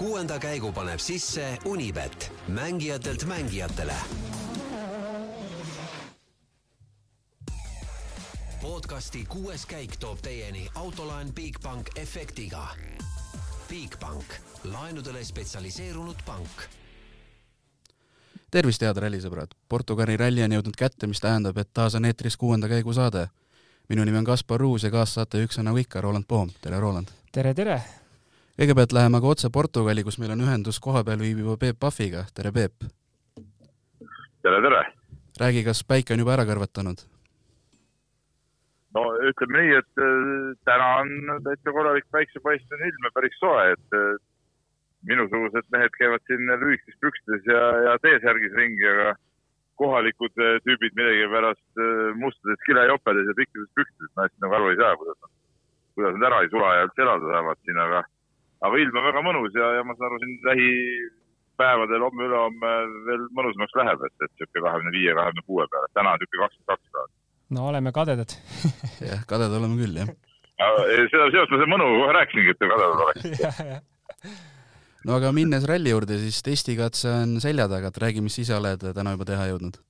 [0.00, 3.92] kuuenda käigu paneb sisse Unibet, mängijatelt mängijatele.
[8.62, 12.68] podcasti kuues käik toob teieni autolaen Bigbank efektiga.
[13.68, 14.24] Bigbank,
[14.64, 16.48] laenudele spetsialiseerunud pank
[18.50, 19.52] tervist, head rallisõbrad!
[19.68, 23.28] Portugali ralli on jõudnud kätte, mis tähendab, et taas on eetris kuuenda käigu saade.
[23.88, 27.08] minu nimi on Kaspar Ruus ja kaassaatejuhiks on nagu ikka Roland Poom, tere Roland!
[27.32, 27.99] tere, tere!
[28.58, 32.88] Kõigepealt läheme aga otse Portugali, kus meil on ühendus kohapeal viibiva Peep Pahviga, tere Peep!
[34.42, 34.84] tere, tere!
[35.40, 37.04] räägi, kas päike on juba ära kõrvetanud?
[38.96, 43.96] no ütleme nii, et äh, täna on täitsa korralik päiksepaistune ilm ja päris soe, et
[43.96, 44.12] äh,
[45.10, 49.14] minusugused mehed käivad siin lühikestes pükstes ja, ja T-särgis ringi, aga
[49.80, 51.84] kohalikud äh, tüübid millegipärast
[52.20, 55.36] mustades kilejoppedes ja pikkides pükstes, ma hästi nagu aru ei saa, kuidas nad,
[55.94, 58.02] kuidas nad ära ei sula ja üldse elada saavad siin, aga,
[58.66, 62.72] aga ilm on väga mõnus ja, ja ma saan aru, siin lähipäevadel homme-ülehomme
[63.08, 66.72] veel mõnusamaks läheb, et, et niisugune kahekümne viie, kahekümne kuue peale, täna on niisugune kakskümmend
[66.74, 67.16] kaks kraadi.
[67.50, 68.36] No oleme kadedad.
[69.10, 70.12] Jah, kadedad oleme küll, jah.
[71.10, 73.88] seda seost ma see mõnu kohe rääkisingi, et kadedad olete
[75.08, 78.84] no aga minnes ralli juurde, siis testikatse on selja taga, et räägi, mis ise oled
[78.96, 79.80] täna juba teha jõudnud?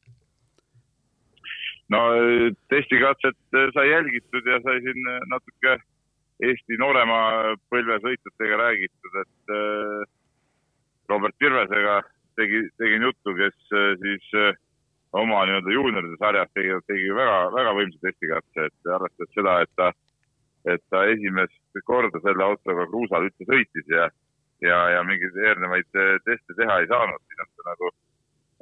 [1.91, 2.01] no
[2.71, 3.39] testikatset
[3.75, 5.73] sai jälgitud ja sai siin natuke
[6.41, 7.21] Eesti noorema
[7.69, 10.05] põlve sõitjatega räägitud, et äh,
[11.13, 12.01] Robert Virvesega
[12.39, 14.55] tegi, tegin juttu, kes äh, siis äh,
[15.21, 19.91] oma nii-öelda juunioride sarjas tegi, tegi väga, väga võimsa testikatse, et arvestades seda, et ta,
[20.75, 24.09] et ta esimest korda selle autoga kruusal üldse sõitis ja,
[24.65, 25.91] ja, ja mingeid eelnevaid
[26.25, 27.93] teste teha ei saanud, siis on see nagu,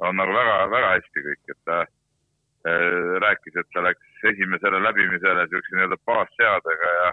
[0.09, 5.47] on nagu väga, väga hästi kõik, et ta äh, rääkis, et ta läks esimesele läbimisele
[5.47, 7.09] niisuguse nii-öelda baasseadega ja,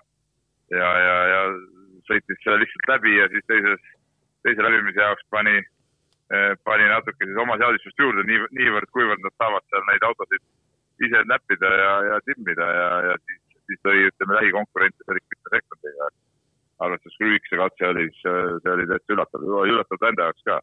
[0.70, 1.41] ja, ja, ja
[2.09, 3.89] sõitis selle lihtsalt läbi ja siis teises,
[4.47, 5.61] teise läbimise jaoks pani
[6.27, 10.42] Eh, pani natuke siis oma seadistust juurde, nii, niivõrd-kuivõrd nad saavad seal neid autosid
[11.06, 15.53] ise näppida ja, ja timmida ja, ja siis, siis tõi, ütleme, lähikonkurente seal ikka mitme
[15.55, 16.09] sekundiga.
[16.82, 18.25] arvestades, kui lühike see katse oli, siis
[18.65, 20.59] see oli täitsa üllatav, üllatav enda jaoks ka.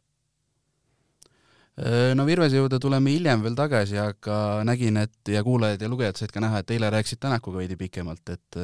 [1.80, 4.38] Eh, no Virvese juurde tuleme hiljem veel tagasi, aga
[4.68, 8.36] nägin, et ja kuulajad ja lugejad said ka näha, et eile rääkisid Tänakuga veidi pikemalt,
[8.36, 8.60] et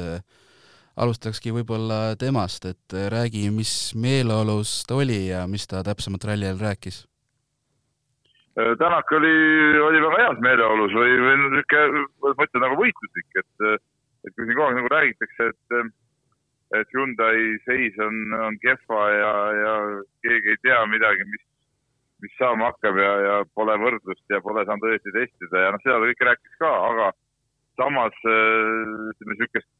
[1.01, 6.61] alustakski võib-olla temast, et räägi, mis meeleolus ta oli ja mis ta täpsemalt ralli ajal
[6.61, 7.05] rääkis?
[8.53, 9.31] Tänak oli,
[9.79, 13.67] oli väga heas meeleolus või, või niisugune, ma ütlen nagu võitluslik, et,
[14.27, 15.93] et kui siin kogu aeg nagu räägitakse, et,
[16.81, 18.19] et Hyundai seis on,
[18.49, 19.31] on kehva ja,
[19.61, 19.73] ja
[20.27, 21.45] keegi ei tea midagi, mis,
[22.25, 25.97] mis saama hakkab ja, ja pole võrdlust ja pole saanud õieti testida ja noh, seda
[25.97, 27.11] ta kõike rääkis ka, aga
[27.79, 29.71] samas ütleme, niisugust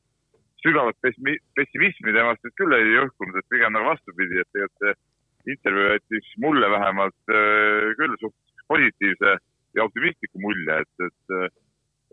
[0.66, 5.88] sügavat pessimismi temast nüüd küll ei õhkunud, et pigem nagu vastupidi, et tegelikult see intervjuu
[5.96, 9.36] jättis mulle vähemalt äh, küll suhteliselt positiivse
[9.76, 11.54] ja optimistliku mulje, et, et,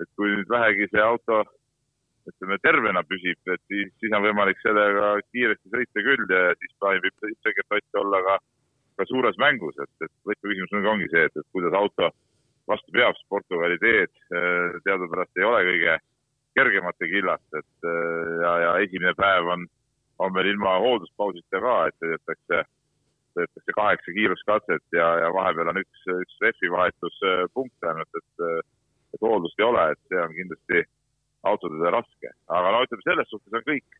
[0.02, 1.42] et kui nüüd vähegi see auto
[2.28, 7.08] ütleme tervena püsib, et siis, siis on võimalik sellega kiiresti sõita küll ja siis plaanib
[7.08, 8.36] ilmselgelt Ott olla ka,
[8.98, 12.10] ka suures mängus, et, et võtmeküsimus nüüd ongi see, et, et kuidas auto
[12.68, 15.96] vastu peab, Portugali teed äh, teadupärast ei ole kõige
[16.58, 19.66] kergemate killast, et äh, ja, ja esimene päev on,
[20.48, 22.62] on ilma hoolduspausita ka, et sõidetakse,
[23.36, 28.66] sõidetakse kaheksa kiiruskatset ja, ja vahepeal on üks, üks rehvi vahetuspunkt ainult, et,
[29.14, 30.84] et hooldust ei ole, et see on kindlasti
[31.48, 32.34] autodele raske.
[32.48, 33.98] aga no ütleme, selles suhtes on kõik,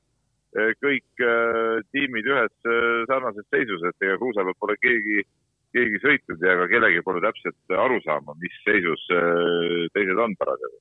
[0.82, 5.24] kõik äh, tiimid ühes äh, sarnases seisus, et ega kruusa peal pole keegi,
[5.76, 9.02] keegi sõitnud ja ka kellelgi pole täpselt aru saama, mis seisus
[9.92, 10.78] teised on parasjagu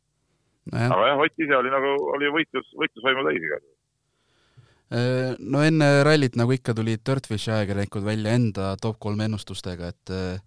[0.72, 0.85] no.
[0.95, 3.66] aga jah, Ott ise oli nagu, oli võitlus, võitlusvaimu täis äh,
[4.89, 10.39] no enne rallit, nagu ikka, tulid Dirtfishi ajakirjanikud välja enda top kolm ennustustega, et äh,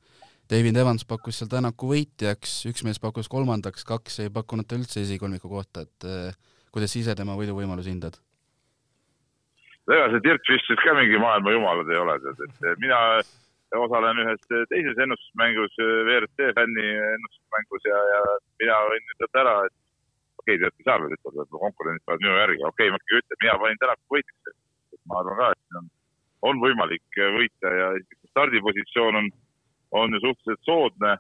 [0.51, 5.05] David Evans pakkus seal Tänaku võitjaks, üks mees pakkus kolmandaks, kaks ei pakkunud ta üldse
[5.05, 6.33] esikolmiku kohta, et äh,
[6.73, 8.19] kuidas ise tema võiduvõimalusi hindad?
[9.91, 12.99] ega see Dirtfish siis ka mingi maailma jumalad ei ole, tead, et mina
[13.79, 18.21] osalen ühes teises ennustusmängus, WRC fänni ennustusmängus ja, ja
[18.63, 19.75] mina võin ütelda ära, et
[20.41, 23.41] okei okay,, tead, Saarvel ütleb, et konkurendid peavad minu järgi, okei okay,, ma ikkagi ütlen,
[23.45, 24.59] mina panin Tänaku võitjaks.
[25.11, 25.91] ma arvan ka, et siin on,
[26.51, 27.89] on võimalik võita ja
[28.31, 29.29] stardipositsioon on,
[30.01, 31.13] on ju suhteliselt soodne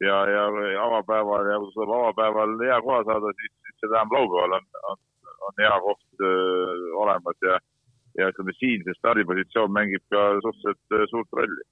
[0.00, 0.44] ja, ja
[0.86, 5.00] avapäeval ja kui tuleb avapäeval hea koha saada, siis, siis see tähendab laupäeval on, on,
[5.48, 7.58] on hea koht öö, olemas ja,
[8.18, 11.66] ja ütleme siin see stardipositsioon mängib ka suhteliselt öö, suurt rolli.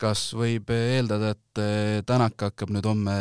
[0.00, 1.58] kas võib eeldada, et
[2.08, 3.16] Tänak hakkab nüüd homme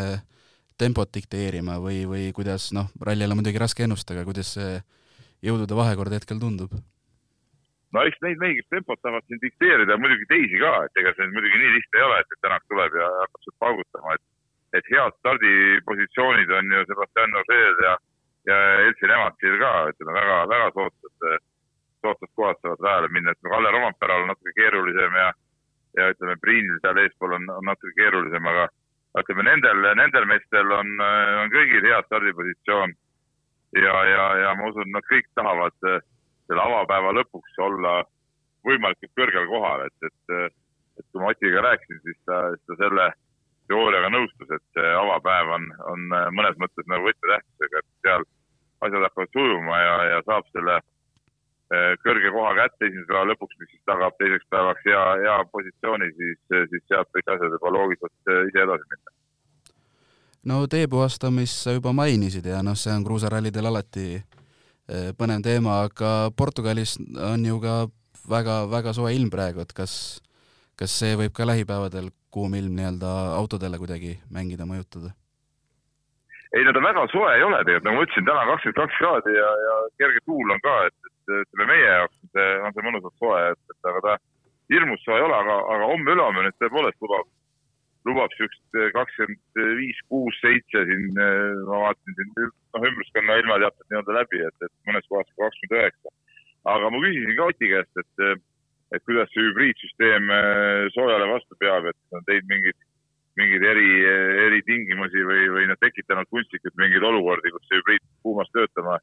[0.79, 4.79] tempot dikteerima või, või kuidas, noh, rallil on muidugi raske ennustada, kuidas see
[5.45, 6.73] jõudude vahekord hetkel tundub?
[7.95, 11.29] no eks neid mehi, kes tempot tahavad siin dikteerida, muidugi teisi ka, et ega see
[11.33, 14.25] muidugi nii lihtne ei ole, et Tänak tuleb ja hakkab sealt paugutama, et,
[14.77, 17.93] et head stardipositsioonid on ju Sebastian Ožeel ja,
[18.51, 21.47] ja Elsi Lemartil ka, ütleme väga, väga soodsad,
[22.05, 25.31] soodsad kohad saavad rajale minna, et Kalle Rompera on natuke keerulisem ja,
[25.97, 28.69] ja ütleme, Priinil seal eespool on, on natuke keerulisem, aga
[29.17, 32.93] ütleme nendel, nendel meestel on, on kõigil hea stardipositsioon.
[33.77, 35.99] Ja, ja, ja ma usun, nad kõik tahavad äh,
[36.49, 37.99] selle avapäeva lõpuks olla
[38.65, 40.53] võimalikult kõrgel kohal, et, et,
[40.97, 43.05] et kui ma Otiga rääkisin, siis ta, ta selle
[43.69, 48.25] teooriaga nõustus, et see avapäev on, on mõnes mõttes nagu võtmetähtsusega, et seal
[48.81, 50.87] asjad hakkavad sujuma ja, ja saab selle äh,
[52.03, 56.39] kõrge koha kätte esimese päeva lõpuks, mis siis tagab teiseks päevaks hea, hea positsiooni, siis,
[56.49, 59.17] siis sealt võiks asjad juba loogiliselt äh, ise edasi minna
[60.49, 64.07] no tee puhastamist sa juba mainisid ja noh, see on kruusarallidel alati
[65.19, 67.75] põnev teema, aga Portugalis on ju ka
[68.29, 69.93] väga-väga soe ilm praegu, et kas,
[70.79, 75.13] kas see võib ka lähipäevadel kuum ilm nii-öelda autodele kuidagi mängida, mõjutada?
[76.57, 79.33] ei no ta väga soe ei ole tegelikult, nagu ma ütlesin, täna kakskümmend kaks kraadi
[79.35, 82.87] ja, ja kerge tuul on ka, et, et ütleme meie jaoks on see, on see
[82.87, 84.15] mõnusalt soe, et, et aga ta
[84.73, 87.29] hirmus soe ei ole, aga, aga homme-ülehomme nüüd tõepoolest lubab
[88.07, 93.87] lubab siukest eh, kakskümmend viis, kuus, seitse siin, eh, ma vaatasin siin, noh, ümbruskonna ilmateated
[93.87, 96.13] nii-öelda läbi, et, et mõnes kohas ka kakskümmend üheksa.
[96.69, 98.35] aga ma küsisin ka Oti käest, et, eh,
[98.95, 100.31] et kuidas see hübriidsüsteem
[100.95, 102.79] soojale vastu peab, et on teinud mingeid,
[103.37, 103.91] mingeid eri,
[104.47, 108.97] eritingimusi või, või nad tekitanud kunstlikult mingeid olukordi, kus hübriid kuumas töötama.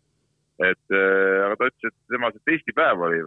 [0.64, 3.18] Et aga ta ütles, et tema see testipäev oli,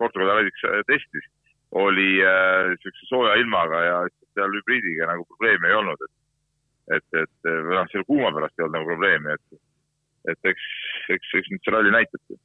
[0.00, 1.26] Portugali ralliks testis
[1.72, 3.98] oli niisuguse äh, sooja ilmaga ja
[4.36, 6.18] seal hübriidiga nagu probleemi ei olnud, et
[6.96, 9.60] et, et või noh, selle kuuma pärast ei olnud nagu probleemi, et
[10.32, 10.64] et eks,
[11.14, 12.38] eks, eks nüüd see ralli näitabki.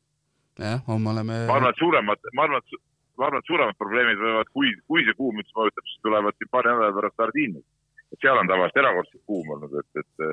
[0.64, 2.80] jah, homme oleme ma arvan, et suuremad, ma arvan, et
[3.18, 6.52] ma arvan, et suuremad probleemid võivad, kui, kui see kuum üldse mõjutab, siis tulevad siin
[6.54, 7.68] paari nädala pärast Sardiinias.
[8.14, 10.28] et seal on tavaliselt erakordselt kuum olnud, et, et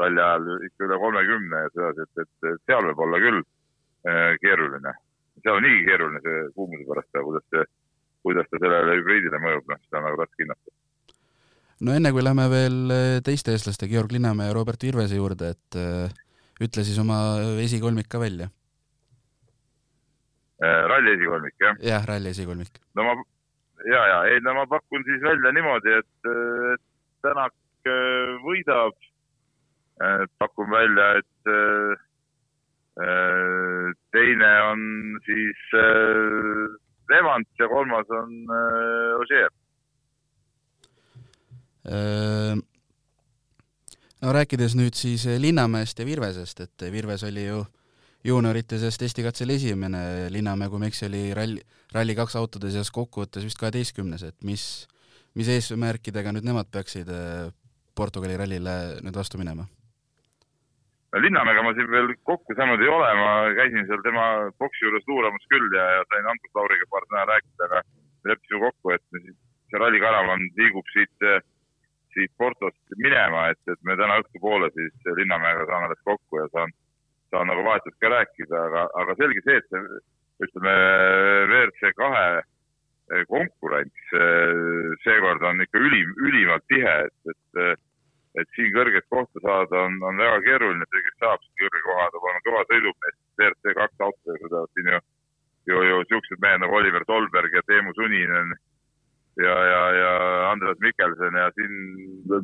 [0.00, 4.94] ralli ajal ikka üle kolmekümne ja sedasi, et, et, seal võib olla küll äh, keeruline.
[5.42, 7.64] seal on niigi keeruline see kuumuse pärast, kuidas see
[8.22, 10.74] kuidas ta sellele hübriidile mõjub, noh, seda on nagu raske hinnata.
[11.82, 15.78] no enne kui lähme veel eh, teiste eestlaste, Georg Linnamäe ja Robert Virvese juurde, et
[15.78, 16.14] äh,
[16.62, 17.18] ütle siis oma
[17.64, 18.48] esikolmik ka välja
[20.62, 20.82] äh,.
[20.92, 21.82] ralli esikolmik, jah?
[21.82, 22.78] jah, ralli esikolmik.
[22.94, 23.16] no ma,
[23.88, 26.32] ja, ja, ei no ma pakun siis välja niimoodi, et,
[26.76, 26.88] et
[27.22, 27.54] Tänak
[28.42, 28.96] võidab.
[30.38, 31.50] Pakun välja, et
[34.12, 34.80] teine on
[35.24, 35.60] siis
[37.12, 39.50] Levant ja kolmas on äh, Ožeer
[41.88, 42.56] äh,.
[44.22, 47.64] no rääkides nüüd siis Linnamäest ja Virvesest, et Virves oli ju
[48.24, 51.62] juuniorite seas testikatsel esimene, Linnamäe, kui ma ei eksi, oli ralli,
[51.92, 54.86] Rally2 autode seas kokkuvõttes vist kaheteistkümnes, et mis,
[55.34, 57.50] mis eesmärkidega nüüd nemad peaksid äh,
[57.98, 59.66] Portugali rallile nüüd vastu minema?
[61.20, 64.26] Linnamäega ma siin veel kokku saanud ei ole, ma käisin seal tema
[64.58, 68.60] boksi juures luuramas küll ja, ja sain Andrus Lauriga paar sõna rääkida, aga me leppisime
[68.62, 71.26] kokku, et see rallikaravan liigub siit,
[72.16, 76.72] siit Portost minema, et, et me täna õhtupoole siis Linnamäega saame alles kokku ja saan,
[77.28, 79.84] saan nagu vahetult ka rääkida, aga, aga selge see, et see
[80.48, 80.74] ütleme,
[81.52, 82.26] WRC kahe
[83.28, 84.12] konkurents
[85.04, 87.82] seekord on ikka ülim, ülimalt tihe, et, et
[88.40, 92.10] et siin kõrget kohta saada on, on väga keeruline, see, kes saab siin kõrge koha,
[92.12, 93.16] peab olema kõva sõidumees.
[93.40, 95.00] WRC kaks autoga sõidavad siin ju,
[95.70, 98.54] ju, ju siuksed mehed nagu Oliver Solberg ja Teemu Suninen
[99.40, 100.12] ja, ja, ja
[100.50, 101.76] Andres Mikkelson ja siin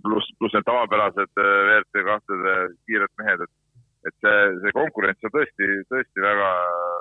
[0.04, 2.54] pluss, pluss need tavapärased äh, WRC kahtede
[2.88, 6.49] kiired mehed, et, et see, see konkurents on tõesti, tõesti väga,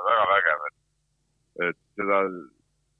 [0.10, 0.77] väga vägev, et,
[1.70, 2.22] et seda,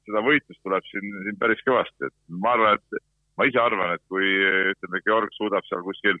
[0.08, 3.04] seda võitlust tuleb siin, siin päris kõvasti, et ma arvan, et
[3.38, 4.26] ma ise arvan, et kui
[4.74, 6.18] ütleme, Georg suudab seal kuskil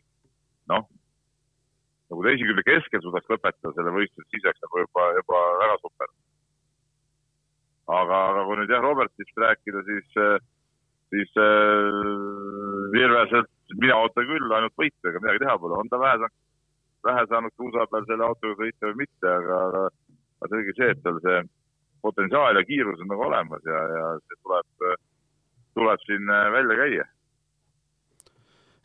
[0.70, 0.86] noh,
[2.12, 6.14] nagu teise keskel suudaks lõpetada selle võistluse, siis oleks nagu juba, juba väga super.
[7.98, 10.18] aga, aga kui nüüd jah, Robertist rääkida, siis,
[11.12, 12.00] siis äh,
[12.94, 16.30] Virveselt mina ootan küll ainult võitu, ega midagi teha pole, on ta vähe,
[17.08, 19.84] vähe saanud kruusa peal selle autoga sõita või mitte, aga, aga,
[20.38, 21.42] aga selge see, et tal see
[22.04, 24.88] potentsiaal ja kiirus on nagu olemas ja, ja see tuleb
[25.78, 27.06] tuleb siin äh, välja käia.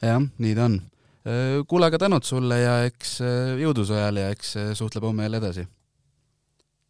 [0.01, 0.77] jah, nii ta on.
[1.23, 5.27] Äh, kuule, aga tänud sulle ja eks äh, jõudu su ajal ja eks suhtleb homme
[5.27, 5.67] jälle edasi.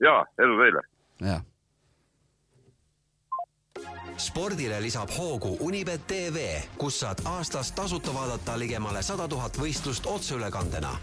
[0.04, 0.88] ja, edu teile!
[1.32, 1.50] jah
[4.24, 6.44] spordile lisab hoogu Unibet tv,
[6.78, 10.94] kus saad aastas tasuta vaadata ligemale sada tuhat võistlust otseülekandena.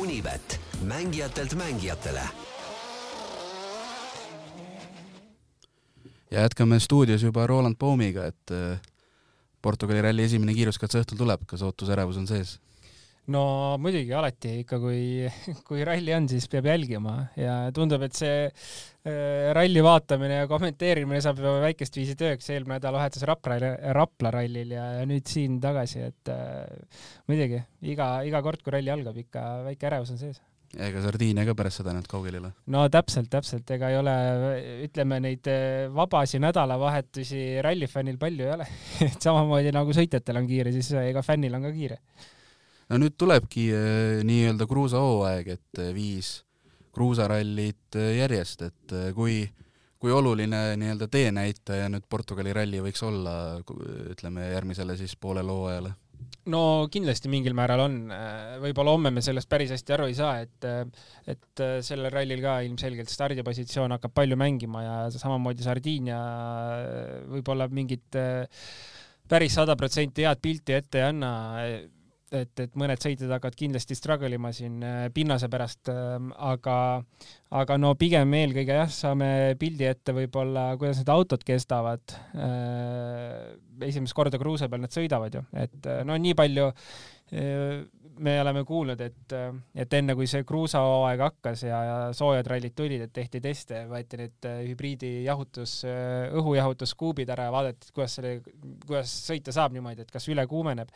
[0.00, 2.22] Unibet, mängijatelt mängijatele
[6.34, 8.82] ja jätkame stuudios juba Roland Baumiga, et äh,
[9.62, 12.58] Portugali ralli esimene kiiruskatse õhtul tuleb, kas ootusärevus on sees?
[13.32, 13.42] no
[13.80, 15.24] muidugi alati ikka, kui,
[15.68, 17.14] kui ralli on, siis peab jälgima.
[17.40, 22.76] Ja tundub, et see äh, ralli vaatamine ja kommenteerimine saab juba väikest viisi tööks, eelmine
[22.76, 23.56] nädalavahetus Rapla,
[23.96, 26.98] Rapla rallil ja, ja nüüd siin tagasi, et äh,
[27.30, 27.62] muidugi
[27.94, 30.42] iga, iga kord, kui ralli algab, ikka väike ärevus on sees
[30.80, 32.50] ega Sardiinia ka pärast seda nüüd kaugel ei ole?
[32.74, 34.14] no täpselt, täpselt, ega ei ole,
[34.86, 38.68] ütleme neid eh, vabasi nädalavahetusi rallifännil palju ei ole
[39.08, 42.00] et samamoodi nagu sõitjatel on kiire, siis ega fännil on ka kiire.
[42.90, 46.36] no nüüd tulebki eh, nii-öelda kruusahooaeg, et eh, viis
[46.94, 49.40] kruusarallit järjest, et kui,
[49.98, 53.58] kui oluline nii-öelda teenäitaja nüüd Portugali ralli võiks olla,
[54.12, 55.90] ütleme järgmisele siis poolele hooajale
[56.52, 56.60] no
[56.92, 57.96] kindlasti mingil määral on,
[58.62, 60.68] võib-olla homme me sellest päris hästi aru ei saa, et
[61.30, 66.20] et sellel rallil ka ilmselgelt stardipositsioon hakkab palju mängima ja samamoodi Sardiinia
[67.32, 68.20] võib-olla mingit
[69.28, 71.32] päris sada protsenti head pilti ette ei anna
[72.34, 76.76] et, et mõned sõitjad hakkavad kindlasti struggle ima siin äh, pinnase pärast, ähm, aga,
[77.54, 79.28] aga no pigem eelkõige jah, saame
[79.60, 82.16] pildi ette võib-olla, kuidas need autod kestavad.
[82.34, 83.54] Äh,
[83.88, 86.70] esimest korda kruusa peal nad sõidavad ju, et äh, no nii palju
[88.18, 89.34] me oleme kuulnud, et,
[89.74, 94.20] et enne kui see kruusahooaeg hakkas ja, ja soojad rallid tulid, et tehti teste, võeti
[94.20, 98.36] need äh, hübriidi jahutus, äh, õhujahutuskuubid ära ja vaadati, kuidas selle,
[98.86, 100.92] kuidas sõita saab niimoodi, et kas üle kuumeneb.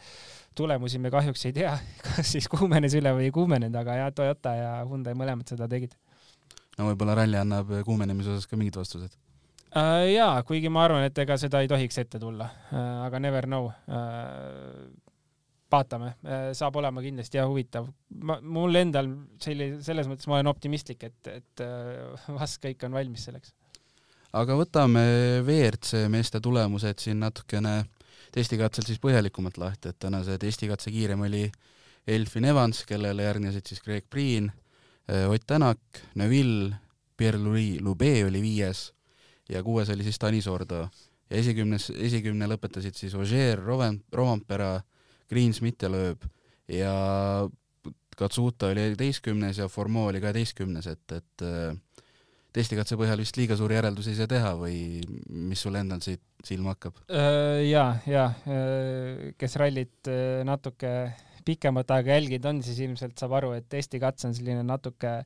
[0.58, 4.54] tulemusi me kahjuks ei tea, kas siis kuumenes üle või ei kuumenenud, aga jah, Toyota
[4.54, 5.96] ja Hyundai mõlemad seda tegid.
[6.78, 9.10] no võib-olla ralli annab kuumenemise osas ka mingid vastused
[9.74, 10.06] uh,.
[10.06, 12.50] jaa, kuigi ma arvan, et ega seda ei tohiks ette tulla
[13.08, 13.72] aga never know
[15.72, 17.88] vaatame, äh, saab olema kindlasti jah huvitav.
[18.24, 19.10] ma, mul endal
[19.42, 23.54] selline, selles mõttes ma olen optimistlik, et, et äh, vast kõik on valmis selleks.
[24.32, 25.04] aga võtame
[25.44, 27.82] WRC meeste tulemused siin natukene
[28.34, 31.46] testikatselt siis põhjalikumalt lahti, et tänase testikatse kiirem oli
[32.08, 34.50] Elfin Evans, kellele järgnesid siis Greg Priin,
[35.10, 36.76] äh, Ott Tänak, Neville,
[37.16, 38.92] Pierre-Louis Lube oli viies
[39.48, 40.86] ja kuues oli siis Tanis Ordo
[41.30, 44.78] ja esikümnes, esikümne lõpetasid siis Ogier, Roven, Rovampera,
[45.28, 46.24] Greensmith lööb
[46.72, 46.92] ja
[48.18, 52.02] Katsuta oli üheteistkümnes ja Formeau oli kaheteistkümnes, et, et äh,
[52.54, 54.78] testikatse põhjal vist liiga suuri järeldusi ei saa teha või
[55.30, 56.98] mis sul endal siit silma hakkab?
[57.06, 60.10] Äh, ja, ja äh, kes rallit
[60.48, 60.92] natuke
[61.46, 65.20] pikemat aega jälginud on, siis ilmselt saab aru, et testikatse on selline natuke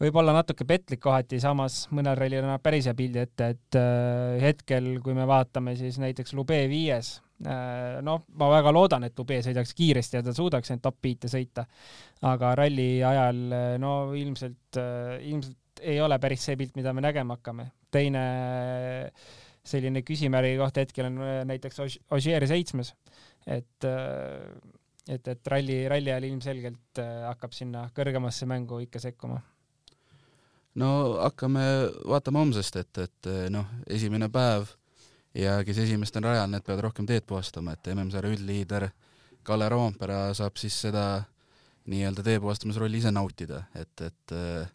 [0.00, 3.78] võib-olla natuke petlik kohati, samas mõnel rallil annab päris hea pildi ette, et
[4.42, 9.74] hetkel, kui me vaatame, siis näiteks Lube viies noh, ma väga loodan, et Dubé sõidaks
[9.76, 11.66] kiiresti ja ta suudaks end top beat'e sõita.
[12.22, 13.40] aga ralli ajal
[13.82, 17.70] no ilmselt, äh, ilmselt ei ole päris see pilt, mida me nägema hakkame.
[17.90, 19.10] teine
[19.64, 22.94] selline küsimärgi koht hetkel on äh, näiteks Ogier seitsmes,
[23.46, 23.84] et
[25.04, 29.42] et, et ralli, ralli ajal ilmselgelt hakkab sinna kõrgemasse mängu ikka sekkuma
[30.80, 31.66] no hakkame
[32.08, 34.70] vaatama homsest, et, et noh, esimene päev
[35.34, 38.88] ja kes esimest on rajal, need peavad rohkem teed puhastama, et MM-sarja üldliider
[39.44, 41.04] Kalle Roompere saab siis seda
[41.90, 44.68] nii-öelda teepuhastamisrolli ise nautida, et, et äh,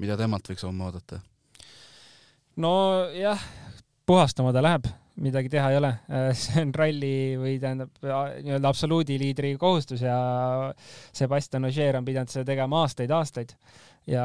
[0.00, 1.20] mida temalt võiks homme oodata?
[2.60, 3.44] nojah,
[4.06, 4.88] puhastama ta läheb,
[5.24, 5.92] midagi teha ei ole,
[6.42, 10.18] see on ralli või tähendab nii-öelda absoluudiliidri kohustus ja
[11.16, 13.54] Sebastian Ogier on pidanud seda tegema aastaid-aastaid
[14.08, 14.24] ja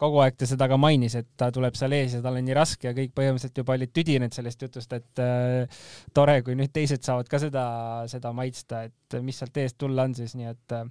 [0.00, 2.56] kogu aeg ta seda ka mainis, et ta tuleb seal ees ja tal on nii
[2.56, 5.84] raske ja kõik põhimõtteliselt juba olid tüdinenud sellest jutust, et äh,
[6.14, 7.64] tore, kui nüüd teised saavad ka seda,
[8.12, 10.84] seda maitsta, et mis sealt eest tulla on siis, nii et äh,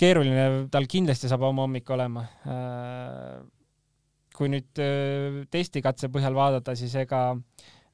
[0.00, 3.42] keeruline tal kindlasti saab oma hommik olema äh,.
[4.32, 7.26] kui nüüd äh, testikatse põhjal vaadata, siis ega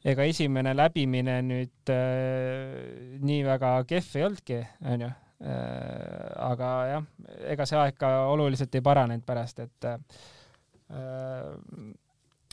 [0.07, 4.63] ega esimene läbimine nüüd äh, nii väga kehv ei olnudki,
[4.95, 7.04] onju aga jah,
[7.52, 9.99] ega see aeg ka oluliselt ei paranenud pärast, et äh,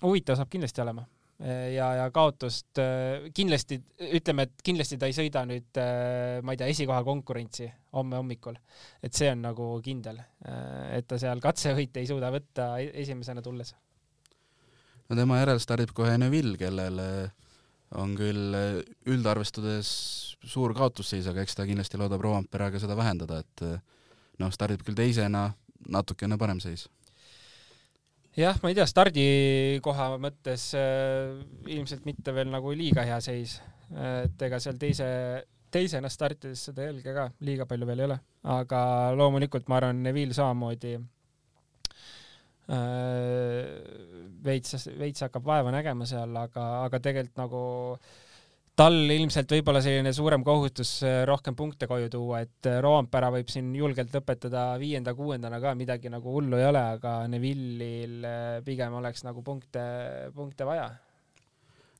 [0.03, 1.05] huvitav saab kindlasti olema
[1.73, 2.79] ja, ja kaotust
[3.35, 3.79] kindlasti,
[4.19, 5.79] ütleme, et kindlasti ta ei sõida nüüd,
[6.45, 8.55] ma ei tea, esikoha konkurentsi homme hommikul.
[9.03, 10.21] et see on nagu kindel,
[10.95, 13.73] et ta seal katsevõite ei suuda võtta e-, esimesena tulles.
[15.09, 17.09] no tema järel stardib kohe Neville, kellele
[17.93, 18.55] on küll
[19.05, 19.89] üldarvestudes
[20.45, 23.79] suur kaotusseis, aga eks ta kindlasti loodab Rovanperaga seda vähendada, et eh,
[24.41, 25.47] noh, stardib küll teisena,
[25.89, 26.87] natukene parem seis.
[28.35, 31.35] jah, ma ei tea, stardikoha mõttes äh,
[31.71, 33.59] ilmselt mitte veel nagu liiga hea seis,
[33.95, 35.07] et ega seal teise,
[35.71, 38.17] teisena startides seda jälge ka liiga palju veel ei ole,
[38.55, 38.79] aga
[39.17, 40.97] loomulikult ma arvan, Neville samamoodi
[44.45, 47.63] veits, veits hakkab vaeva nägema seal, aga, aga tegelikult nagu
[48.75, 54.11] tal ilmselt võib-olla selline suurem kohustus rohkem punkte koju tuua, et Roompere võib siin julgelt
[54.15, 58.25] lõpetada viienda-kuuendana ka, midagi nagu hullu ei ole, aga Neville'il
[58.65, 59.85] pigem oleks nagu punkte,
[60.35, 60.89] punkte vaja.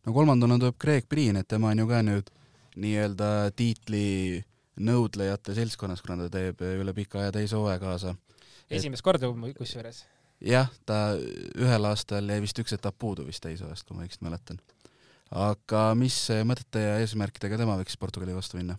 [0.05, 2.33] no kolmandana tuleb Craig Priin, et tema on ju ka nüüd
[2.75, 4.43] nii-öelda tiitli
[4.83, 8.17] nõudlejate seltskonnas, kuna ta teeb üle pika aja teise hooaja kaasa.
[8.67, 9.05] esimest et...
[9.05, 10.03] korda kusjuures
[10.43, 14.59] jah, ta ühel aastal jäi vist üks etapp puudu vist täisajast, kui ma õigesti mäletan.
[15.31, 18.77] aga mis mõtete ja eesmärkidega tema võiks Portugali vastu minna?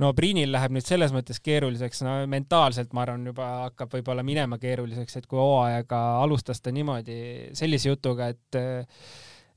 [0.00, 4.58] no Priinil läheb nüüd selles mõttes keeruliseks, no mentaalselt ma arvan, juba hakkab võib-olla minema
[4.60, 8.60] keeruliseks, et kui hooaega alustas ta niimoodi sellise jutuga, et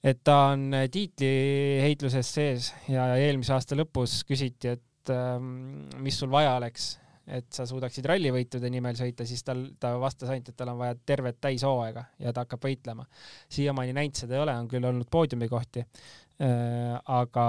[0.03, 6.57] et ta on tiitliheitluses sees ja eelmise aasta lõpus küsiti, et ähm, mis sul vaja
[6.59, 10.79] oleks et sa suudaksid rallivõitude nimel sõita, siis tal, ta vastas ainult, et tal on
[10.81, 13.05] vaja tervet täishooaega ja ta hakkab võitlema.
[13.49, 16.99] siiamaani näinud seda ei ole, on küll olnud poodiumikohti äh,.
[17.05, 17.47] aga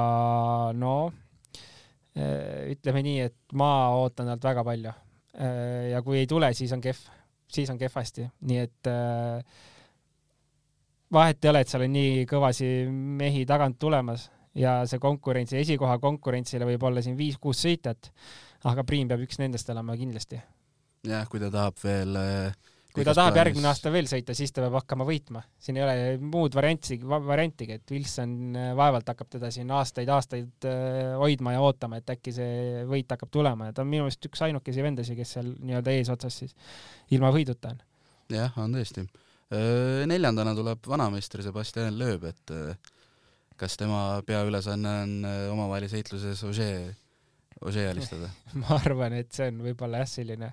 [0.78, 0.94] no
[2.14, 5.90] äh, ütleme nii, et ma ootan talt väga palju äh,.
[5.90, 7.02] ja kui ei tule, siis on kehv,
[7.50, 9.42] siis on kehvasti, nii et äh,
[11.12, 15.98] vahet ei ole, et seal on nii kõvasi mehi tagant tulemas ja see konkurentsi, esikoha
[16.02, 18.12] konkurentsile võib olla siin viis-kuus sõitjat
[18.70, 20.38] aga Priin peab üks nendest olema kindlasti.
[21.04, 22.54] jah, kui ta tahab veel äh,
[22.94, 23.40] kui ta tahab plaanis...
[23.40, 25.42] järgmine aasta veel sõita, siis ta peab hakkama võitma.
[25.60, 31.12] siin ei ole muud variantsi, variantigi, et Wilson äh, vaevalt hakkab teda siin aastaid-aastaid äh,
[31.20, 34.44] hoidma ja ootama, et äkki see võit hakkab tulema ja ta on minu meelest üks
[34.48, 36.56] ainukesi vendasid, kes seal nii-öelda eesotsas siis
[37.12, 37.84] ilma võiduta on.
[38.32, 39.06] jah, on tõesti.
[40.08, 42.54] neljandana tuleb vanameister Sebastian Loeb, et
[43.60, 46.42] kas tema peaülesanne on omavahelises heitluses
[47.64, 48.30] Ogier Ožee alistada
[48.60, 50.52] ma arvan, et see on võib-olla jah, selline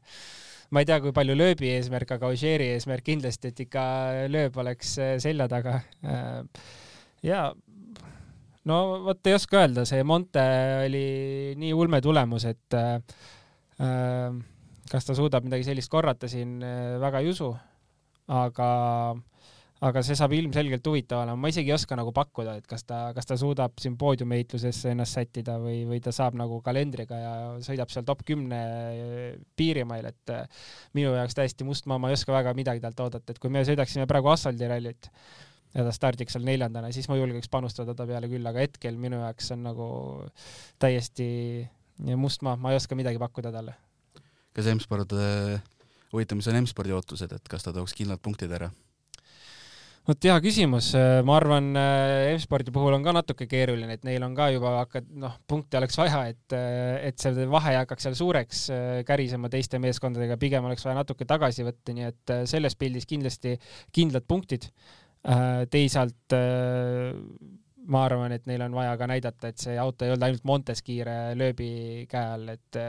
[0.72, 3.84] ma ei tea, kui palju lööbi eesmärk, aga Ožeeri eesmärk kindlasti, et ikka
[4.32, 5.82] lööb oleks äh, selja taga.
[6.08, 6.70] Äh,
[7.28, 7.42] ja
[8.70, 8.78] no
[9.08, 10.46] vot ei oska öelda, see Monte
[10.86, 11.06] oli
[11.60, 13.20] nii ulme tulemus, et äh,
[14.92, 16.60] kas ta suudab midagi sellist korrata siin,
[17.02, 17.52] väga ei usu.
[18.32, 18.68] aga
[19.82, 23.00] aga see saab ilmselgelt huvitav olema, ma isegi ei oska nagu pakkuda, et kas ta,
[23.18, 27.32] kas ta suudab siin poodiumiheitlusesse ennast sättida või, või ta saab nagu kalendriga ja
[27.66, 28.60] sõidab seal top kümne
[29.58, 30.68] piirimail, et äh,
[30.98, 33.64] minu jaoks täiesti must maa, ma ei oska väga midagi talt oodata, et kui me
[33.66, 35.10] sõidaksime praegu asfaldirallit
[35.74, 39.24] ja ta stardiks seal neljandana, siis ma julgeks panustada ta peale küll, aga hetkel minu
[39.24, 39.90] jaoks on nagu
[40.82, 41.32] täiesti
[42.22, 43.74] must maa, ma ei oska midagi pakkuda talle.
[44.54, 45.18] kas M-sport,
[46.14, 48.70] huvitav, mis on M-spordi ootused, et kas ta tooks kindlad punktid ära?
[50.12, 50.92] Vot hea küsimus,
[51.26, 51.70] ma arvan,
[52.34, 55.98] M-spordi puhul on ka natuke keeruline, et neil on ka juba hakkad, noh, punkte oleks
[56.00, 56.56] vaja, et,
[57.08, 58.64] et see vahe ei hakkaks seal suureks
[59.08, 63.56] kärisema teiste meeskondadega, pigem oleks vaja natuke tagasi võtta, nii et selles pildis kindlasti
[63.96, 64.68] kindlad punktid.
[65.72, 66.34] teisalt
[67.90, 70.84] ma arvan, et neil on vaja ka näidata, et see auto ei olnud ainult Montes
[70.86, 71.70] kiire lööbi
[72.10, 72.80] käe all, et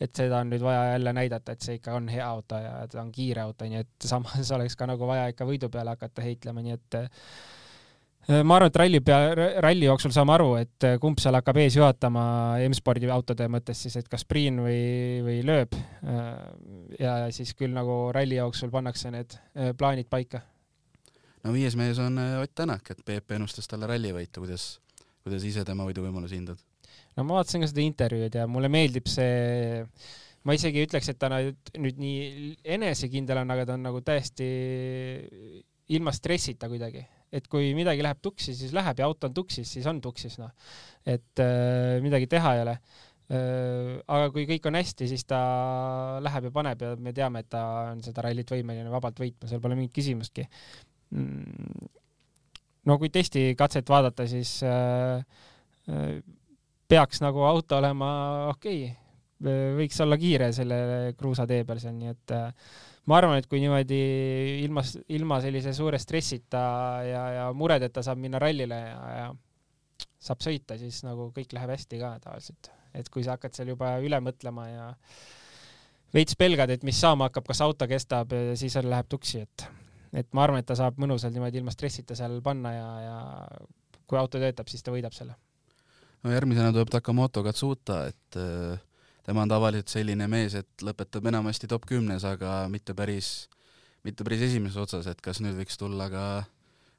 [0.00, 3.00] et seda on nüüd vaja jälle näidata, et see ikka on hea auto ja ta
[3.02, 6.64] on kiire auto, nii et samas oleks ka nagu vaja ikka võidu peale hakata heitlema,
[6.64, 6.98] nii et
[8.42, 9.20] ma arvan, et ralli pea,
[9.64, 12.26] ralli jooksul saame aru, et kumb seal hakkab ees juhatama
[12.66, 14.82] M-spordi autode mõttes siis, et kas Priin või,
[15.24, 15.78] või lööb.
[16.98, 19.38] ja siis küll nagu ralli jooksul pannakse need
[19.78, 20.42] plaanid paika
[21.46, 24.76] no viies mees on äh, Ott Tänak, et Peep ennustas talle rallivõitu, kuidas,
[25.24, 26.62] kuidas ise tema võiduvõimalusi hindad?
[27.16, 29.80] no ma vaatasin ka seda intervjuud ja mulle meeldib see,
[30.46, 34.48] ma isegi ei ütleks, et ta nüüd nii enesekindel on, aga ta on nagu täiesti
[35.96, 39.86] ilma stressita kuidagi, et kui midagi läheb tuksi, siis läheb ja auto on tuksis, siis
[39.90, 40.52] on tuksis, noh.
[41.06, 43.94] et äh, midagi teha ei ole äh,.
[44.06, 45.38] aga kui kõik on hästi, siis ta
[46.22, 47.62] läheb ja paneb ja me teame, et ta
[47.94, 50.46] on seda rallit võimeline vabalt võitma, seal pole mingit küsimustki.
[51.14, 51.86] Mm,
[52.86, 55.22] no kui testikatset vaadata, siis äh,
[55.90, 56.18] äh,
[56.88, 58.10] peaks nagu auto olema
[58.52, 59.02] okei okay.,
[59.76, 60.76] võiks olla kiire selle
[61.18, 62.70] kruusatee peal seal, nii et äh,
[63.10, 63.98] ma arvan, et kui niimoodi
[64.64, 66.62] ilma, ilma sellise suure stressita
[67.04, 69.26] ja, ja muredeta saab minna rallile ja, ja
[70.26, 72.70] saab sõita, siis nagu kõik läheb hästi ka tavaliselt.
[72.96, 74.86] et kui sa hakkad seal juba üle mõtlema ja
[76.16, 79.66] veits pelgad, et mis saama hakkab, kas auto kestab, siis läheb tuksi, et
[80.12, 83.16] et ma arvan, et ta saab mõnusalt niimoodi ilma stressita seal panna ja, ja
[84.06, 85.36] kui auto töötab, siis ta võidab selle.
[86.24, 88.80] no järgmisena tuleb Takamoto Katsuta, et äh,
[89.26, 93.48] tema on tavaliselt selline mees, et lõpetab enamasti top kümnes, aga mitte päris,
[94.06, 96.26] mitte päris esimeses otsas, et kas nüüd võiks tulla ka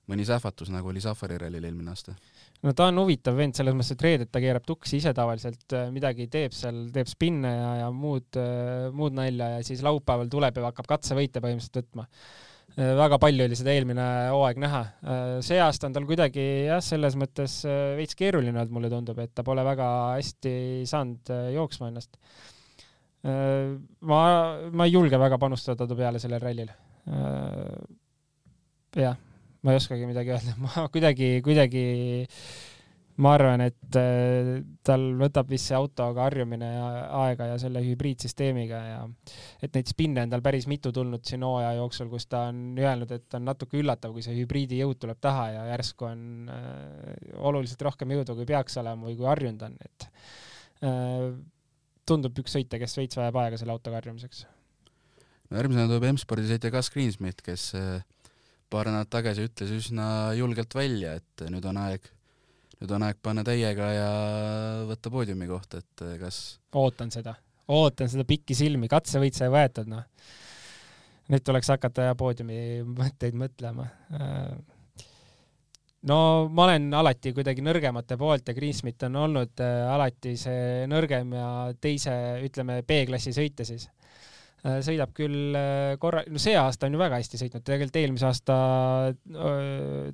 [0.08, 2.16] mõni sähvatus, nagu oli Safari rallil eelmine aasta?
[2.64, 5.90] no ta on huvitav vend selles mõttes, et reedet ta keerab tuksi ise tavaliselt, äh,
[5.94, 10.58] midagi teeb seal, teeb spinne ja, ja muud, äh, muud nalja ja siis laupäeval tuleb
[10.58, 12.08] ja hakkab katsevõite põhimõtteliselt võtma
[12.76, 14.82] väga palju oli seda eelmine hooaeg näha.
[15.46, 17.62] see aasta on tal kuidagi jah, selles mõttes
[17.98, 20.54] veits keeruline olnud, mulle tundub, et ta pole väga hästi
[20.90, 22.20] saanud jooksma ennast.
[23.24, 24.20] ma,
[24.72, 26.70] ma ei julge väga panustada ta peale sellel rallil.
[28.98, 29.18] jah,
[29.64, 31.88] ma ei oskagi midagi öelda, ma kuidagi, kuidagi
[33.24, 34.50] ma arvan, et äh,
[34.86, 36.68] tal võtab vist see autoga harjumine
[37.18, 39.00] aega ja selle hübriidsüsteemiga ja
[39.64, 43.14] et neid spinne on tal päris mitu tulnud siin hooaja jooksul, kus ta on öelnud,
[43.18, 47.82] et on natuke üllatav, kui see hübriidi jõud tuleb taha ja järsku on äh, oluliselt
[47.88, 50.10] rohkem jõudu, kui peaks olema või kui harjunud on, et
[50.86, 51.24] äh,
[52.08, 54.44] tundub üks sõitja, kes veits vajab aega selle autoga harjumiseks.
[55.50, 57.72] no järgmisena tuleb M-spordi sõitja Gus Greensmith, kes
[58.70, 62.06] paar nädalat tagasi ütles üsna julgelt välja, et nüüd on aeg
[62.82, 64.10] nüüd on aeg panna täiega ja
[64.90, 66.40] võtta poodiumi kohta, et eh, kas
[66.78, 67.34] ootan seda,
[67.74, 70.06] ootan seda pikisilmi, katsevõit sai võetud, noh.
[71.34, 73.88] nüüd tuleks hakata poodiumi mõtteid mõtlema.
[76.08, 76.20] no
[76.54, 81.50] ma olen alati kuidagi nõrgemate poolt ja Greensmith on olnud äh, alati see nõrgem ja
[81.82, 82.14] teise,
[82.46, 83.90] ütleme, B-klassi sõitja siis.
[84.62, 88.30] Äh, sõidab küll äh, korra, no see aasta on ju väga hästi sõitnud, tegelikult eelmise
[88.30, 88.56] aasta,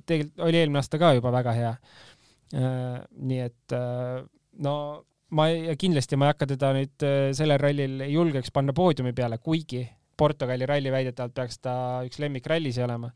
[0.08, 1.76] tegelikult oli eelmine aasta ka juba väga hea.
[1.76, 2.13] Äh,
[2.52, 4.20] nii et äh,
[4.64, 4.76] no
[5.34, 9.40] ma ei, kindlasti ma ei hakka teda nüüd äh, sellel rallil julgeks panna poodiumi peale,
[9.42, 11.74] kuigi Portugali ralli väidetavalt peaks ta
[12.06, 13.10] üks lemmikrallisi olema.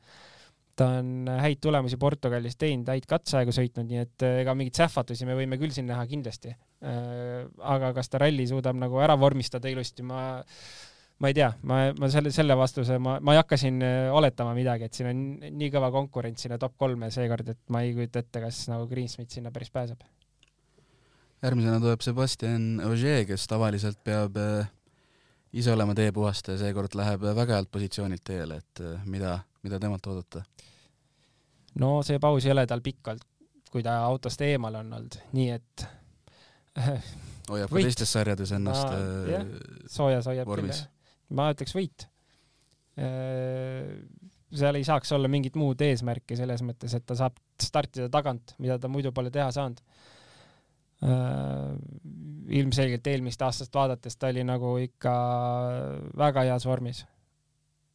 [0.78, 5.34] ta on häid tulemusi Portugalis teinud, häid katseaegu sõitnud, nii et ega mingeid sähvatusi me
[5.34, 6.54] võime küll siin näha kindlasti.
[6.78, 10.38] aga kas ta ralli suudab nagu ära vormistada ilusti, ma
[11.18, 14.54] ma ei tea, ma, ma selle, selle vastuse, ma, ma ei hakka siin äh, oletama
[14.56, 15.22] midagi, et siin on
[15.58, 19.34] nii kõva konkurents sinna top kolme seekord, et ma ei kujuta ette, kas nagu Greensmith
[19.34, 20.04] sinna päris pääseb.
[21.42, 24.70] järgmisena tuleb Sebastian Ogier, kes tavaliselt peab äh,
[25.52, 30.44] ise olema teepuhastaja, seekord läheb väga healt positsioonilt teele, et äh, mida, mida temalt oodata?
[31.82, 33.18] no see paus ei ole tal olnud,
[33.72, 35.88] kui ta autost eemal on olnud, nii et
[37.50, 39.58] hoiab ka teistes sarjades ennast no,
[39.90, 40.86] soojas hoiab küll, jah
[41.36, 42.06] ma ütleks võit.
[42.98, 43.88] Äh,
[44.58, 48.78] seal ei saaks olla mingit muud eesmärki selles mõttes, et ta saab startida tagant, mida
[48.80, 49.82] ta muidu pole teha saanud.
[51.04, 51.74] Äh,
[52.58, 55.12] ilmselgelt eelmist aastast vaadates ta oli nagu ikka
[56.18, 57.04] väga heas vormis.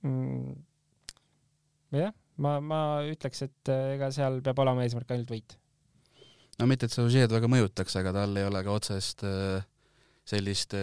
[0.04, 0.56] Mm.
[1.96, 2.12] jah,
[2.44, 5.58] ma, ma ütleks, et äh, ega seal peab olema eesmärk ainult võit.
[6.60, 9.24] no mitte, et see Ožeed väga mõjutaks, aga tal ei ole ka otsest
[10.28, 10.76] sellist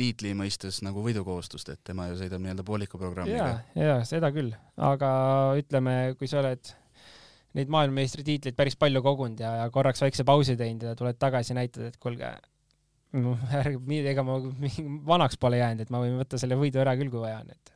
[0.00, 3.48] tiitli mõistes nagu võidukohustust, et tema ju sõidab nii-öelda pooliku programmiga.
[3.76, 5.10] ja, ja seda küll, aga
[5.60, 6.72] ütleme, kui sa oled
[7.58, 11.90] neid maailmameistritiitleid päris palju kogunud ja, ja korraks väikse pausi teinud ja tuled tagasi, näitad,
[11.90, 12.30] et kuulge,
[13.60, 14.38] ärge, ega ma
[15.12, 17.74] vanaks pole jäänud, et ma võin võtta selle võidu ära küll, kui vaja on, et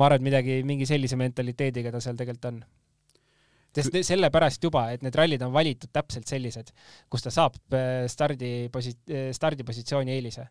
[0.00, 2.64] ma arvan, et midagi, mingi sellise mentaliteediga ta seal tegelikult on.
[3.74, 6.68] Sest sellepärast juba, et need rallid on valitud täpselt sellised,
[7.10, 10.44] kus ta saab äh, stardi posi-, äh, stardipositsiooni eelise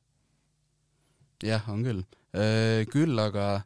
[1.43, 2.01] jah, on küll.
[2.33, 3.63] Äh, küll aga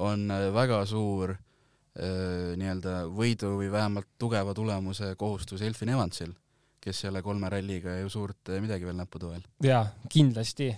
[0.00, 6.34] on äh, väga suur äh, nii-öelda võidu või vähemalt tugeva tulemuse kohustus Elfin Evansil,
[6.80, 9.44] kes ole kolme ralliga ju suurt midagi veel näppude vahel.
[9.64, 10.72] jaa, kindlasti.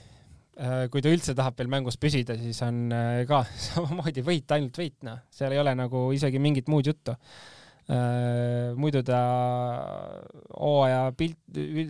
[0.92, 2.92] kui ta üldse tahab veel mängus püsida, siis on
[3.26, 3.38] ka
[3.68, 7.16] samamoodi võit, ainult võit, noh, seal ei ole nagu isegi mingit muud juttu
[8.78, 9.18] muidu ta
[10.54, 11.40] hooaja pilt,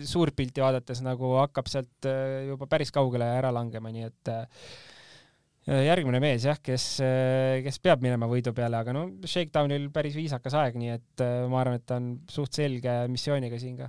[0.09, 4.65] suurt pilti vaadates nagu hakkab sealt äh, juba päris kaugele ära langema, nii et äh,
[5.85, 6.87] järgmine mees jah, kes,
[7.63, 11.77] kes peab minema võidu peale, aga no Shakedownil päris viisakas aeg, nii et ma arvan,
[11.79, 13.87] et ta on suht selge missiooniga siin ka.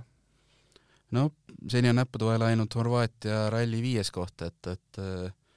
[1.17, 1.31] no
[1.67, 5.01] seni on näppude vahel ainult Horvaatia ralli viies koht, et, et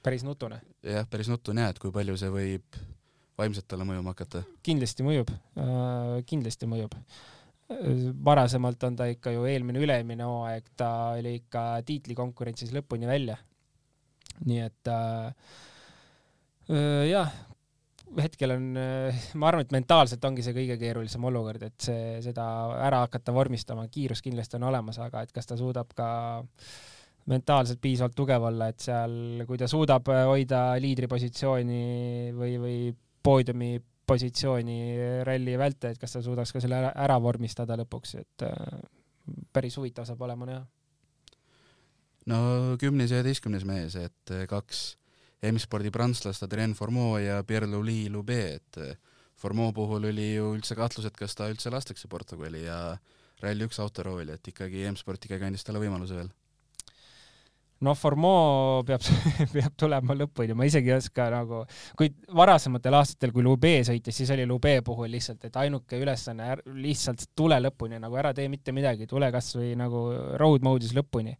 [0.03, 0.59] päris nutune.
[0.83, 2.81] jah, päris nutune jah, et kui palju see võib
[3.39, 4.43] vaimselt talle mõjuma hakata?
[4.65, 6.95] kindlasti mõjub, äh, kindlasti mõjub.
[8.25, 10.87] varasemalt on ta ikka ju eelmine, üle-eelmine hooaeg, ta
[11.19, 13.37] oli ikka tiitlikonkurentsis lõpuni välja.
[14.45, 15.51] nii et äh,
[16.73, 17.33] äh, jah,
[18.17, 18.71] hetkel on,
[19.37, 22.45] ma arvan, et mentaalselt ongi see kõige keerulisem olukord, et see, seda
[22.87, 26.07] ära hakata vormistama, kiirus kindlasti on olemas, aga et kas ta suudab ka
[27.29, 31.83] mentaalselt piisavalt tugev olla, et seal, kui ta suudab hoida liidripositsiooni
[32.33, 32.79] või, või
[33.29, 33.77] poodiumi
[34.09, 34.79] positsiooni
[35.27, 38.79] ralli vältel, et kas ta suudaks ka selle ära, ära vormistada lõpuks, et äh,
[39.53, 40.63] päris huvitav saab olema näha.
[42.31, 42.39] no
[42.81, 44.87] kümnes ja üheteistkümnes mees, et äh, kaks
[45.49, 48.97] M-spordi prantslast, Adrien Formeau ja Pierre-Louis Loubet, et äh,
[49.39, 52.97] Formeau puhul oli ju üldse kahtlus, et kas ta üldse lastakse Portugali ja
[53.39, 56.33] Rally1 autorooli, et ikkagi M-sport ikkagi andis talle võimaluse veel
[57.85, 59.03] no Formeau peab
[59.53, 61.63] peab tulema lõpuni, ma isegi ei oska nagu,
[61.97, 66.51] kui varasematel aastatel, kui Lube sõitis, siis oli Lube puhul lihtsalt, et ainuke ülesanne
[66.83, 70.05] lihtsalt tule lõpuni, nagu ära tee mitte midagi, tule kasvõi nagu
[70.41, 71.37] road mode'is lõpuni.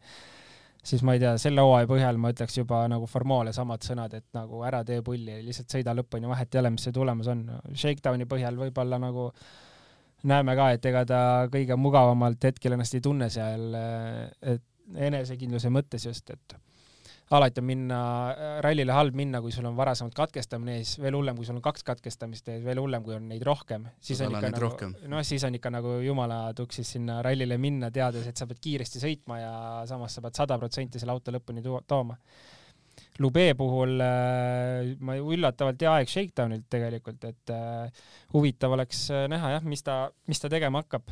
[0.90, 4.26] siis ma ei tea, selle hooaja põhjal ma ütleks juba nagu Formeau'le samad sõnad, et
[4.34, 7.44] nagu ära tee pulli, lihtsalt sõida lõpuni, vahet ei ole, mis see tulemus on.
[7.76, 9.28] Shakedowni põhjal võib-olla nagu
[10.24, 11.20] näeme ka, et ega ta
[11.52, 13.76] kõige mugavamalt hetkel ennast ei tunne seal,
[14.40, 14.64] et
[14.96, 16.58] enesekindluse mõttes just, et
[17.36, 18.00] alati on minna,
[18.66, 21.86] rallile halb minna, kui sul on varasemalt katkestamine ees, veel hullem, kui sul on kaks
[21.86, 24.72] katkestamist ees, veel hullem, kui on neid rohkem, siis on ikka nagu,
[25.12, 29.04] noh, siis on ikka nagu jumala tuksis sinna rallile minna, teades, et sa pead kiiresti
[29.04, 29.54] sõitma ja
[29.90, 32.18] samas sa pead sada protsenti selle auto lõpuni tooma
[33.20, 39.52] Lube puhul äh, ma üllatavalt hea aeg Shakedownilt tegelikult, et äh, huvitav oleks äh, näha
[39.58, 39.98] jah, mis ta,
[40.30, 41.12] mis ta tegema hakkab.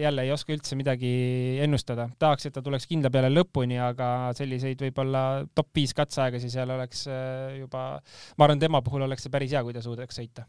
[0.00, 1.10] jälle ei oska üldse midagi
[1.62, 6.72] ennustada, tahaks, et ta tuleks kindla peale lõpuni, aga selliseid võib-olla top viis katseaegasi seal
[6.74, 7.04] oleks
[7.58, 7.84] juba,
[8.38, 10.46] ma arvan, tema puhul oleks see päris hea, kui ta suudaks sõita.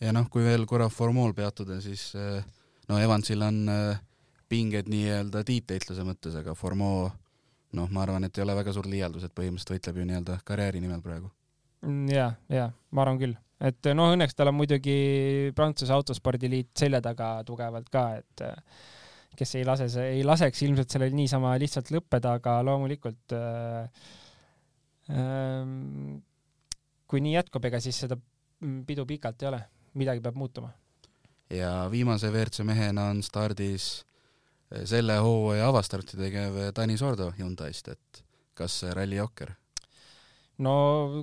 [0.00, 2.10] ja noh, kui veel korra formuul peatuda, siis
[2.88, 3.62] no Evansil on
[4.50, 7.10] pinged nii-öelda tiitteitluse mõttes, aga Formeau
[7.78, 10.82] noh, ma arvan, et ei ole väga suur liialdus, et põhimõtteliselt võitleb ju nii-öelda karjääri
[10.82, 11.30] nimel praegu.
[11.86, 14.96] Mm, ja, ja ma arvan küll, et noh, õnneks tal on muidugi
[15.56, 18.44] Prantsuse autospordiliit selja taga tugevalt ka, et
[19.38, 24.10] kes ei lase, ei laseks ilmselt sellel niisama lihtsalt lõppeda, aga loomulikult äh,
[25.14, 25.72] äh,
[27.10, 28.18] kui nii jätkub, ega siis seda
[28.86, 29.62] pidu pikalt ei ole,
[29.98, 30.74] midagi peab muutuma.
[31.50, 34.04] ja viimase WRC mehena on stardis
[34.84, 38.22] selle hooaja avastarti tegev Tanis Ordo Hyundai'st, et
[38.54, 39.54] kas Rally Jokker?
[40.64, 40.74] no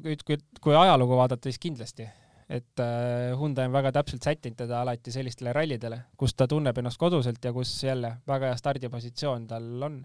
[0.03, 2.07] kui, kui, kui ajalugu vaadata, siis kindlasti,
[2.49, 6.99] et äh, Hyundai on väga täpselt sättinud teda alati sellistele rallidele, kus ta tunneb ennast
[7.01, 10.01] koduselt ja kus jälle väga hea stardipositsioon tal on.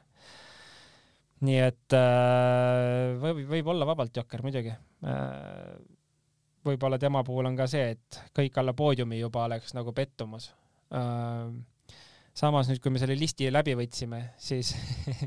[1.42, 5.74] nii et äh, võib, võib olla vabalt Jokker muidugi äh,
[6.62, 10.52] võib-olla tema puhul on ka see, et kõik alla poodiumi juba oleks nagu pettumus
[12.36, 14.72] samas nüüd, kui me selle listi läbi võtsime, siis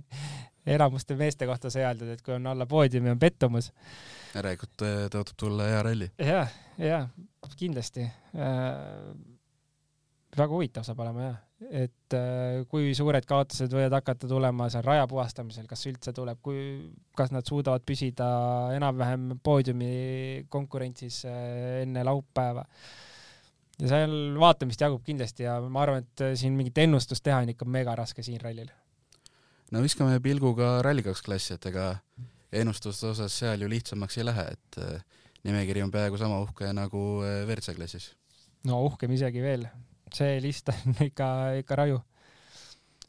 [0.75, 3.71] enamuste meeste kohta sai öeldud, et kui on alla poodiumi, on pettumus.
[4.33, 6.11] järelikult äh, tõotab tulla hea ralli.
[6.19, 6.45] ja,
[6.81, 7.05] ja
[7.55, 9.13] kindlasti äh,.
[10.35, 11.37] väga huvitav saab olema jah,
[11.85, 16.59] et äh, kui suured kaotused võivad hakata tulema seal raja puhastamisel, kas üldse tuleb, kui,
[17.15, 18.27] kas nad suudavad püsida
[18.75, 22.65] enam-vähem poodiumi konkurentsis äh, enne laupäeva
[23.81, 27.51] ja seal vaatamist jagub kindlasti ja ma arvan, et äh, siin mingit ennustust teha on
[27.51, 28.69] ikka mega raske siin rallil.
[29.71, 31.91] no viskame pilguga Rally2 klassi, et ega
[32.55, 37.05] ennustuste osas seal ju lihtsamaks ei lähe, et äh, nimekiri on peaaegu sama uhke nagu
[37.25, 38.13] äh, WRC klassis.
[38.69, 39.67] no uhkem isegi veel,
[40.13, 41.29] see list on ikka,
[41.63, 42.01] ikka raju.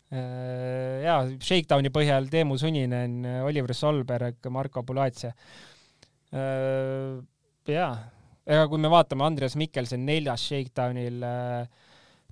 [0.07, 5.33] jaa, Shakedowni põhjal Teemu Suninen, Oliver Solberg, Marko Pulatse.
[7.66, 7.90] jaa
[8.46, 11.66] ega kui me vaatame Andreas Mikkelsen neljas Shakedownil äh,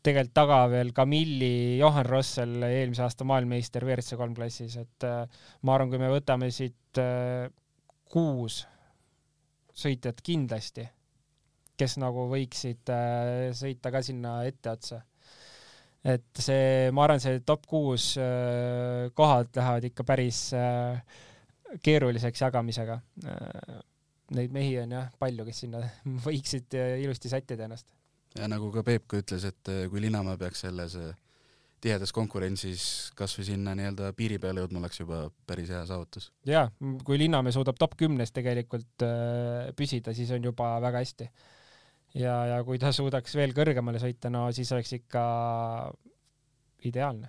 [0.05, 5.25] tegelikult taga veel Camilli, Johan Rossel, eelmise aasta maailmameister WRC kolm klassis, et äh,
[5.65, 7.49] ma arvan, kui me võtame siit äh,
[8.13, 8.61] kuus
[9.75, 10.85] sõitjat kindlasti,
[11.75, 12.93] kes nagu võiksid
[13.59, 15.01] sõita ka sinna etteotsa.
[16.05, 18.13] et see, ma arvan, see top kuus
[19.19, 20.45] kohad lähevad ikka päris
[21.83, 23.01] keeruliseks jagamisega
[24.33, 25.83] neid mehi on jah palju, kes sinna
[26.27, 27.93] võiksid ilusti sättida ennast.
[28.39, 31.13] ja nagu ka Peep ka ütles, et äh, kui Linnamäe peaks selles äh,
[31.85, 36.31] tihedas konkurentsis kas või sinna nii-öelda piiri peale jõudma, oleks juba päris hea saavutus.
[36.49, 36.71] jaa,
[37.05, 39.05] kui Linnamäe suudab top kümnes tegelikult
[39.77, 41.29] püsida, siis on juba väga hästi.
[42.23, 45.25] ja, ja kui ta suudaks veel kõrgemale sõita, no siis oleks ikka
[46.89, 47.29] ideaalne.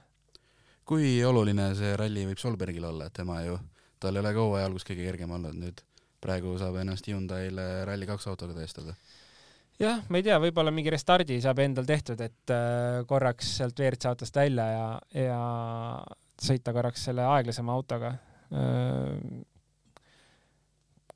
[0.85, 3.59] kui oluline see ralli võib Solbergil olla, et tema ju,
[3.99, 5.83] tal ei ole ka hooaja algus kõige kergem olnud nüüd
[6.25, 8.97] praegu saab ennast Hyundai'le Rally2 autoga tõestada
[9.81, 14.11] jah, ma ei tea, võib-olla mingi restardi saab endal tehtud, et äh, korraks sealt WRC
[14.11, 14.85] autost välja ja,
[15.25, 15.41] ja
[16.41, 18.13] sõita korraks selle aeglasema autoga.
[18.55, 19.43] Äh,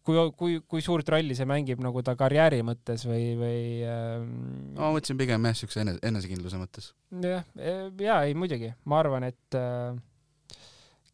[0.04, 4.30] kui, kui, kui suurt rolli see mängib nagu ta karjääri mõttes või, või ähm,
[4.76, 6.92] no ma mõtlesin pigem jah, siukse enese, enesekindluse mõttes.
[7.24, 9.94] jah, ja ei muidugi, ma arvan, et äh,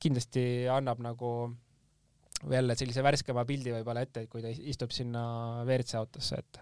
[0.01, 1.35] kindlasti annab nagu
[2.51, 5.23] jälle sellise värskema pildi võib-olla ette, et kui ta istub sinna
[5.63, 6.61] WRC autosse, et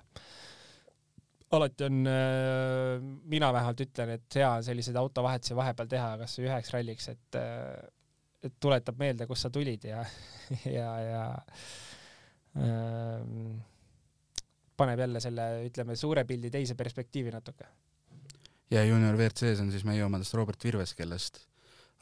[1.54, 6.74] alati on, äh, mina vähemalt ütlen, et hea selliseid autovahetusi vahepeal teha, kas või üheks
[6.74, 7.84] ralliks, et, äh,
[8.50, 10.04] et tuletab meelde, kust sa tulid ja,
[10.78, 11.24] ja, ja
[12.58, 13.62] ähm,
[14.78, 17.70] paneb jälle selle, ütleme, suure pildi teise perspektiivi natuke.
[18.74, 21.44] ja juunior WRC-s on siis meie omadest Robert Virves, kellest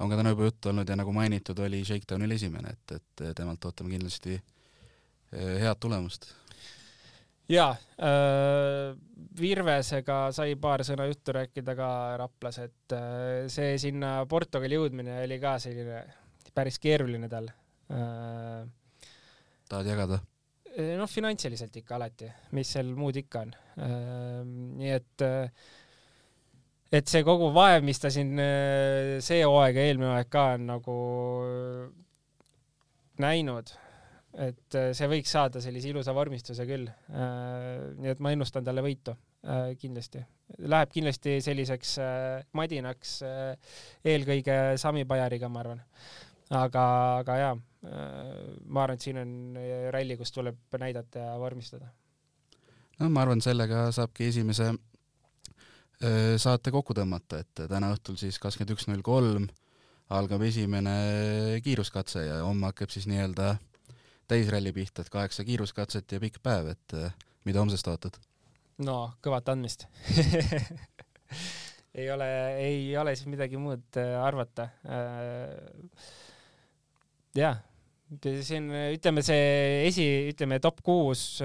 [0.01, 3.65] on ka täna juba juttu olnud ja nagu mainitud, oli Shakedownil esimene, et, et temalt
[3.69, 4.39] ootame kindlasti
[5.31, 6.31] head tulemust
[7.51, 8.95] jaa äh,,
[9.39, 15.37] Virvesega sai paar sõna juttu rääkida ka Raplas, et äh, see sinna Portugali jõudmine oli
[15.41, 16.01] ka selline
[16.55, 17.47] päris keeruline tal
[17.93, 18.65] äh,.
[19.69, 20.21] tahad jagada?
[20.71, 24.41] Noh, finantsiliselt ikka alati, mis seal muud ikka on äh,.
[24.81, 25.71] nii et äh,
[26.91, 30.67] et see kogu vaev, mis ta siin äh, see hooaeg ja eelmine hooaeg ka on
[30.73, 30.97] nagu
[33.21, 33.71] näinud
[34.31, 36.87] et äh, see võiks saada sellise ilusa vormistuse küll.
[36.87, 40.23] Äh, nii et ma ennustan talle võitu äh, kindlasti.
[40.71, 41.93] Läheb kindlasti selliseks
[42.59, 43.21] madinaks
[44.03, 45.79] eelkõige Sami Pajariga, ma arvan.
[46.51, 46.83] aga,
[47.21, 47.53] aga jaa,
[48.67, 49.31] ma arvan, et siin on
[49.95, 51.87] ralli, kus tuleb näidata ja vormistada.
[52.99, 54.73] no ma arvan, sellega saabki esimese
[56.41, 59.49] saate kokku tõmmata, et täna õhtul siis kakskümmend üks null kolm
[60.11, 60.95] algab esimene
[61.63, 63.53] kiiruskatse ja homme hakkab siis nii-öelda
[64.31, 67.15] täisralli pihta, et kaheksa kiiruskatset ja pikk päev, et äh,
[67.47, 68.19] mida homsest ootad?
[68.81, 69.85] no kõvat andmist
[71.99, 72.29] ei ole,
[72.61, 74.69] ei ole siis midagi muud äh, arvata.
[74.87, 75.99] Äh,
[77.37, 77.59] jah,
[78.43, 81.41] siin ütleme, see esi, ütleme top kuus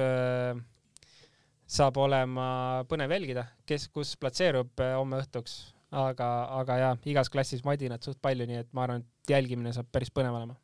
[1.67, 5.57] saab olema põnev jälgida, kes kus platseerub homme õhtuks,
[5.91, 6.29] aga,
[6.61, 10.13] aga jah, igas klassis madinat suht palju, nii et ma arvan, et jälgimine saab päris
[10.15, 10.57] põnev olema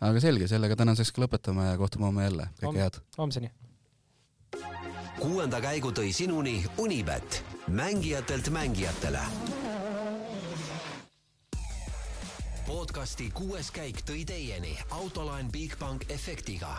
[0.00, 3.00] aga selge, sellega tänaseks ka lõpetame ja kohtume homme jälle, kõike head.
[3.18, 3.50] homseni.
[5.18, 9.22] kuuenda käigu tõi sinuni Unibet, mängijatelt mängijatele.
[12.66, 16.78] podcasti kuues käik tõi teieni autolaen Bigbank efektiga.